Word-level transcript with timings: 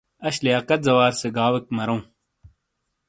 اش 0.27 0.35
لیاقت 0.45 0.79
زوار 0.87 1.11
سے 1.21 1.27
گاؤویک 1.35 1.65
مرووں۔ 1.75 2.01